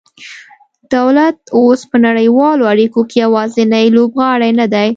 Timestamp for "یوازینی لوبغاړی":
3.25-4.51